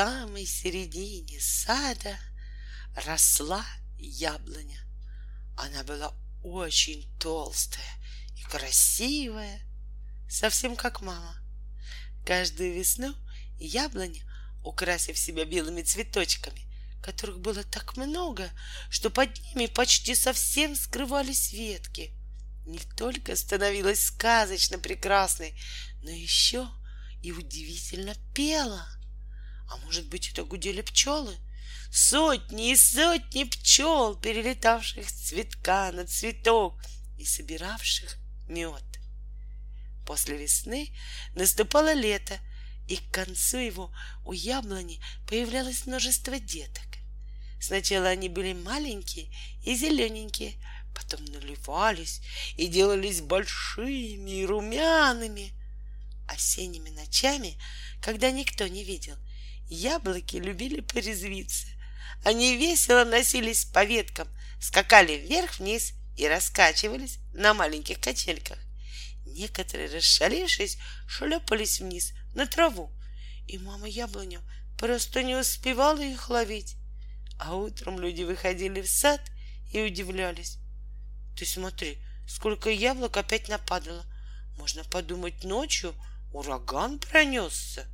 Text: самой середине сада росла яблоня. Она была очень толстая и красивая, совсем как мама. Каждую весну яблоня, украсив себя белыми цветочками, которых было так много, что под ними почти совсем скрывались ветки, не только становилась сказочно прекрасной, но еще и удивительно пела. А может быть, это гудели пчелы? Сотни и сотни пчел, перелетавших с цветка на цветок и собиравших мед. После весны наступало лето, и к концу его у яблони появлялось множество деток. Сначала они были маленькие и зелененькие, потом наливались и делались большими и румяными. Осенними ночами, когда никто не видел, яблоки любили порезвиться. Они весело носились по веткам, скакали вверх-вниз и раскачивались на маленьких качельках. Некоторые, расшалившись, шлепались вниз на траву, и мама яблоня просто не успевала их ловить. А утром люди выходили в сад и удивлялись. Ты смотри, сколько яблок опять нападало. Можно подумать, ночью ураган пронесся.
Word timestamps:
самой 0.00 0.46
середине 0.46 1.38
сада 1.40 2.18
росла 3.04 3.62
яблоня. 3.98 4.80
Она 5.58 5.84
была 5.84 6.14
очень 6.42 7.06
толстая 7.18 7.84
и 8.34 8.42
красивая, 8.44 9.60
совсем 10.26 10.74
как 10.74 11.02
мама. 11.02 11.36
Каждую 12.24 12.72
весну 12.72 13.14
яблоня, 13.58 14.22
украсив 14.64 15.18
себя 15.18 15.44
белыми 15.44 15.82
цветочками, 15.82 16.62
которых 17.02 17.40
было 17.40 17.62
так 17.62 17.98
много, 17.98 18.50
что 18.88 19.10
под 19.10 19.38
ними 19.38 19.66
почти 19.66 20.14
совсем 20.14 20.76
скрывались 20.76 21.52
ветки, 21.52 22.14
не 22.64 22.78
только 22.96 23.36
становилась 23.36 24.06
сказочно 24.06 24.78
прекрасной, 24.78 25.60
но 26.02 26.08
еще 26.08 26.70
и 27.20 27.32
удивительно 27.32 28.14
пела. 28.34 28.88
А 29.70 29.76
может 29.78 30.08
быть, 30.08 30.28
это 30.30 30.44
гудели 30.44 30.82
пчелы? 30.82 31.36
Сотни 31.92 32.72
и 32.72 32.76
сотни 32.76 33.44
пчел, 33.44 34.16
перелетавших 34.16 35.08
с 35.08 35.28
цветка 35.28 35.92
на 35.92 36.06
цветок 36.06 36.74
и 37.16 37.24
собиравших 37.24 38.18
мед. 38.48 38.84
После 40.06 40.36
весны 40.36 40.92
наступало 41.36 41.94
лето, 41.94 42.38
и 42.88 42.96
к 42.96 43.10
концу 43.12 43.58
его 43.58 43.94
у 44.24 44.32
яблони 44.32 45.00
появлялось 45.28 45.86
множество 45.86 46.40
деток. 46.40 46.88
Сначала 47.60 48.08
они 48.08 48.28
были 48.28 48.54
маленькие 48.54 49.32
и 49.64 49.76
зелененькие, 49.76 50.54
потом 50.94 51.24
наливались 51.26 52.22
и 52.56 52.66
делались 52.66 53.20
большими 53.20 54.40
и 54.40 54.46
румяными. 54.46 55.52
Осенними 56.26 56.90
ночами, 56.90 57.60
когда 58.00 58.30
никто 58.30 58.66
не 58.66 58.84
видел, 58.84 59.16
яблоки 59.70 60.36
любили 60.36 60.80
порезвиться. 60.80 61.66
Они 62.24 62.56
весело 62.56 63.04
носились 63.04 63.64
по 63.64 63.84
веткам, 63.84 64.28
скакали 64.60 65.12
вверх-вниз 65.12 65.94
и 66.16 66.26
раскачивались 66.26 67.18
на 67.32 67.54
маленьких 67.54 67.98
качельках. 68.00 68.58
Некоторые, 69.24 69.88
расшалившись, 69.88 70.78
шлепались 71.06 71.80
вниз 71.80 72.12
на 72.34 72.46
траву, 72.46 72.90
и 73.46 73.58
мама 73.58 73.88
яблоня 73.88 74.40
просто 74.78 75.22
не 75.22 75.36
успевала 75.36 76.00
их 76.00 76.28
ловить. 76.28 76.76
А 77.38 77.54
утром 77.54 77.98
люди 77.98 78.22
выходили 78.22 78.82
в 78.82 78.90
сад 78.90 79.20
и 79.72 79.80
удивлялись. 79.80 80.58
Ты 81.38 81.46
смотри, 81.46 81.98
сколько 82.28 82.68
яблок 82.70 83.16
опять 83.16 83.48
нападало. 83.48 84.04
Можно 84.58 84.84
подумать, 84.84 85.42
ночью 85.44 85.94
ураган 86.32 86.98
пронесся. 86.98 87.86